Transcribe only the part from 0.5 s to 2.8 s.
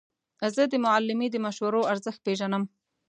زه د معلمې د مشورو ارزښت پېژنم.